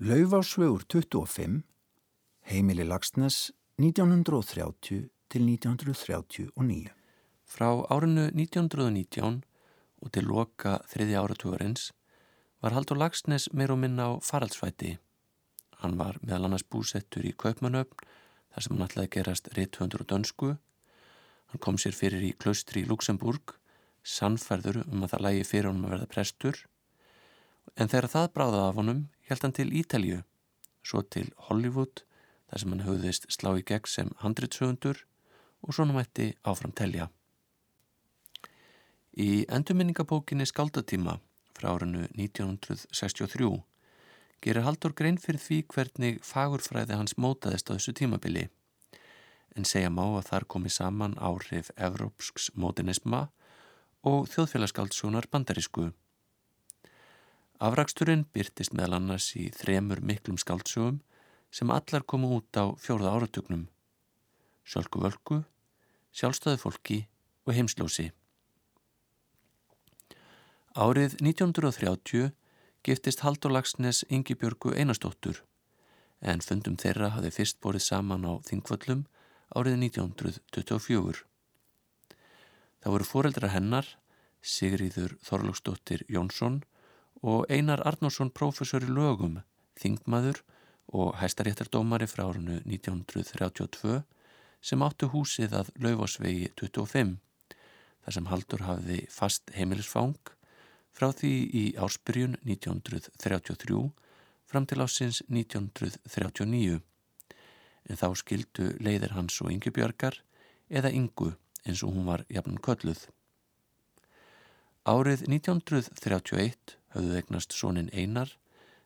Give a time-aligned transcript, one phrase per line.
[0.00, 1.60] Laufásvegur 25,
[2.48, 6.88] heimili Lagsnes 1930 til 1939.
[7.44, 9.42] Frá árinu 1919
[10.00, 11.90] og til loka þriði áratugurins
[12.64, 14.94] var Haldur Lagsnes meir og minna á faraldsvæti.
[15.84, 20.12] Hann var meðal annars búsettur í Kaupmannöfn þar sem hann ætlaði að gerast rétthöndur og
[20.14, 20.54] dönsku.
[21.52, 23.52] Hann kom sér fyrir í klaustri í Luxemburg,
[24.00, 26.64] sannferður um að það lægi fyrir honum að verða prestur
[27.76, 29.00] En þegar það bráða af honum
[29.30, 30.20] held hann til Ítalju,
[30.82, 32.02] svo til Hollywood
[32.50, 35.04] þar sem hann höfðist slá í gegn sem handritsögundur
[35.62, 37.08] og svona mætti áfram telja.
[39.14, 41.18] Í endurminningabókinni Skaldatíma
[41.56, 43.50] frá árinu 1963
[44.40, 48.46] gerir Haldur grein fyrir því hvernig fagurfræði hans mótaðist á þessu tímabili
[49.58, 53.26] en segja má að þar komi saman áhrif evrópsks mótinisma
[54.06, 55.90] og þjóðfélagskaldsjónar bandarísku
[57.60, 61.02] Afraksturinn byrtist meðal annars í þremur miklum skaldsögum
[61.52, 63.66] sem allar komu út á fjórða áratugnum.
[64.64, 65.42] Sjálku völku,
[66.16, 66.98] sjálfstöðu fólki
[67.44, 68.06] og heimsljósi.
[70.72, 72.30] Árið 1930
[72.86, 75.42] giftist Haldur Lagsnes Ingi Björgu Einarstóttur
[76.20, 79.04] en fundum þeirra hafði fyrst borið saman á Þingvöllum
[79.56, 81.24] árið 1924.
[82.80, 83.86] Það voru foreldra hennar,
[84.40, 86.62] Sigriður Þorlóksdóttir Jónsson
[87.20, 89.40] og Einar Arnósson prófessor í lögum,
[89.80, 90.40] þingmaður
[90.96, 94.00] og hæstaréttardómari frá árunu 1932
[94.60, 97.16] sem áttu húsið að Laufásvegi 25
[98.04, 100.32] þar sem Haldur hafiði fast heimilisfang
[100.96, 101.32] frá því
[101.62, 103.82] í áspyrjun 1933
[104.50, 106.80] fram til ásins 1939
[107.90, 110.18] en þá skildu leiðir hans og Yngibjörgar
[110.68, 111.32] eða Yngu
[111.66, 113.06] eins og hún var jafn kölluð.
[114.88, 118.30] Árið 1931 höfðu egnast sónin Einar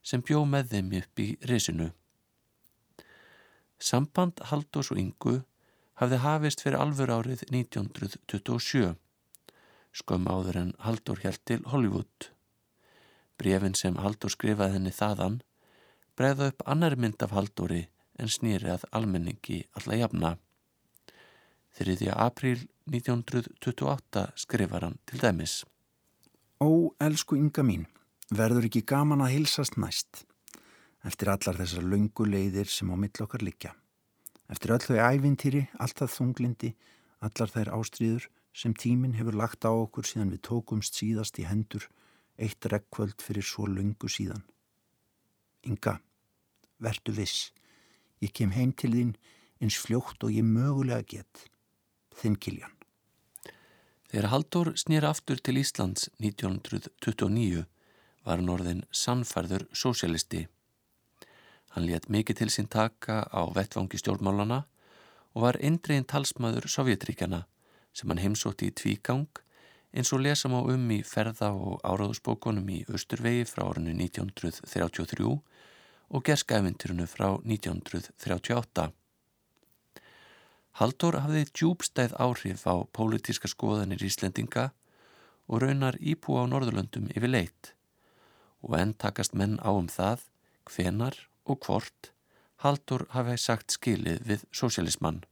[0.00, 1.90] sem bjó með þeim upp í risinu.
[3.76, 5.42] Samband Haldós og Ingu
[6.00, 8.94] hafði hafist fyrir alfur árið 1927,
[9.92, 12.30] skömm áður en Haldur held til Hollywood.
[13.36, 15.42] Brefin sem Haldur skrifaði henni þaðan
[16.16, 17.82] bregða upp annar mynd af Haldóri
[18.16, 20.32] en snýri að almenningi alla jafna.
[21.76, 21.98] 3.
[22.16, 25.62] apríl 1928 skrifar hann til dæmis.
[26.62, 27.88] Ó, elsku ynga mín,
[28.30, 30.22] verður ekki gaman að hilsast næst
[31.08, 33.72] eftir allar þessar laungu leiðir sem á mill okkar liggja.
[34.52, 36.70] Eftir öll þau ævintýri, allt það þunglindi,
[37.24, 41.88] allar þær ástríður sem tíminn hefur lagt á okkur síðan við tókumst síðast í hendur
[42.38, 44.44] eitt rekkvöld fyrir svo laungu síðan.
[45.66, 45.98] Inga,
[46.82, 47.50] verdu viss,
[48.22, 49.16] ég kem heim til þín
[49.62, 51.46] eins fljótt og ég mögulega get.
[52.18, 52.81] Þinn Kiljan.
[54.12, 57.62] Þegar Haldur snýra aftur til Íslands 1929
[58.26, 60.42] var hann orðin sannfærður sósialisti.
[61.72, 64.58] Hann létt mikið til sín taka á vettvangi stjórnmálana
[65.32, 67.46] og var eindregin talsmaður Sovjetríkjana
[67.96, 69.40] sem hann heimsótti í tvígang
[69.96, 75.24] eins og lesa má um í ferða og áráðusbókunum í Östurvegi frá orðinu 1933
[76.12, 78.92] og gerskæfinturinu frá 1938.
[80.80, 84.70] Haldur hafði djúbstæð áhrif á pólitíska skoðanir Íslendinga
[85.48, 87.74] og raunar íbúa á Norðurlöndum yfir leitt
[88.62, 90.24] og enn takast menn á um það
[90.70, 92.12] hvenar og hvort
[92.62, 95.24] Haldur hafi sagt skilið við sósialismann.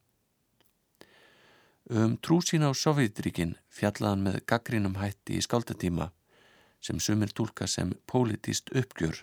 [1.90, 6.10] Um trú sína á Sovjetríkin fjallaðan með gaggrínum hætti í skáldatíma
[6.84, 9.22] sem sumir tólka sem pólitíst uppgjör.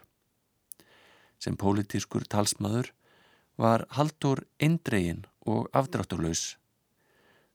[1.38, 2.94] Sem pólitískur talsmaður
[3.60, 6.58] var Haldur eindregin og afdrátturlaus.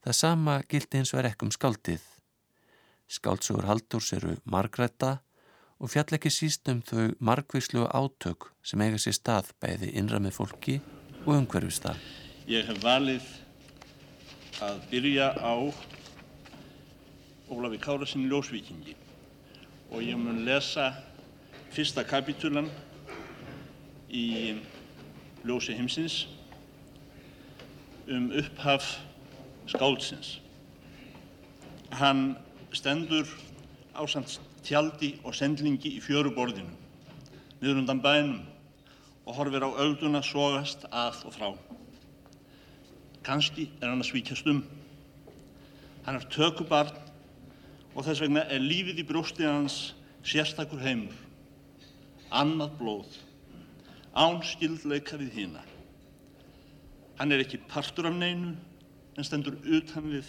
[0.02, 2.02] Það sama gildi eins og er ekkum skaldið.
[3.12, 5.18] Skaldsugur Haldurs eru margrætta
[5.82, 10.36] og fjall ekki síst um þau margvíslu átök sem eiga sér stað bæði innra með
[10.38, 10.80] fólki
[11.26, 11.98] og umhverfistað.
[12.50, 13.26] Ég hef valið
[14.62, 15.54] að byrja á
[17.52, 18.94] Ólafi Kárasinn Ljósvíkingi
[19.92, 20.92] og ég mun lesa
[21.74, 22.70] fyrsta kapitulan
[24.08, 24.54] í
[25.42, 26.22] Ljósi heimsins
[28.12, 28.98] um upphaf
[29.66, 30.38] skáldsins.
[31.92, 32.36] Hann
[32.72, 33.28] stendur
[33.94, 36.70] ásand tjaldi og sendlingi í fjöruborðinu,
[37.60, 38.40] niður undan bænum
[39.26, 41.48] og horfir á ölduna sogast að og frá.
[43.22, 44.62] Kanski er hann að svíkjast um.
[46.06, 46.96] Hann er tökubarn
[47.94, 49.76] og þess vegna er lífið í brjóstið hans
[50.26, 51.14] sérstakur heimur,
[52.30, 53.18] annað blóð,
[54.14, 55.62] án skildleika við hína.
[57.18, 58.54] Hann er ekki partur af neinu
[59.16, 60.28] en stendur utan við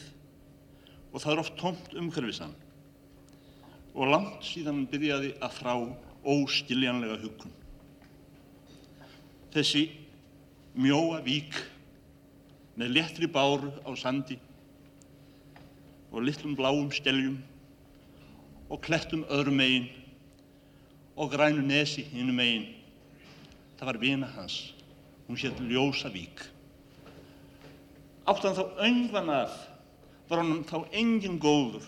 [1.13, 2.55] og það er oft tómt umhverfisann
[3.93, 5.73] og langt síðan hann byrjaði að frá
[6.23, 7.53] óskiljanlega hugun.
[9.53, 9.83] þessi
[10.73, 11.53] mjóa vík
[12.75, 14.39] með léttri báru á sandi
[16.11, 17.37] og litlum bláum steljum
[18.69, 19.89] og klettum öðrum megin
[21.15, 22.65] og grænu nesi hinnum megin.
[23.77, 24.73] Það var vina hans.
[25.27, 26.52] Hún hétt Ljósavík.
[28.23, 29.55] Áttan þá öngvan af
[30.29, 31.83] var hann þá engin góður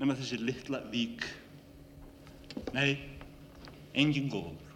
[0.00, 1.22] nema þessi litla vík.
[2.74, 2.96] Nei,
[3.94, 4.66] engin góður.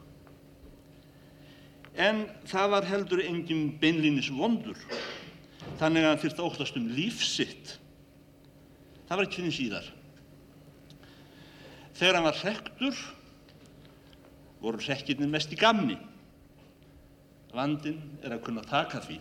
[1.95, 4.79] En það var heldur engin beinlínis vondur,
[5.81, 7.77] þannig að hann þurfti að óttast um lífsitt.
[9.09, 9.91] Það var ekki fyrir síðar.
[11.95, 13.05] Þegar hann var hrektur,
[14.63, 15.99] voru hrekkirnir mest í gamni.
[17.55, 19.21] Vandin er að kunna taka því.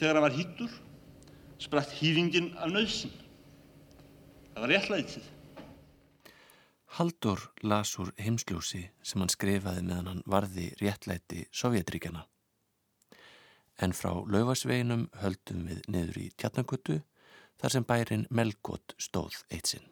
[0.00, 0.76] Þegar hann var hýttur,
[1.60, 3.12] spratt hýfingin af nöðsin.
[4.54, 5.26] Það var réttlætið.
[6.96, 12.24] Haldur las úr heimsljósi sem hann skrifaði meðan hann varði réttlæti Sovjetríkjana.
[13.84, 17.02] En frá laufasveginum höldum við niður í tjarnagötu
[17.60, 19.89] þar sem bærin Melgót stóð eitt sinn.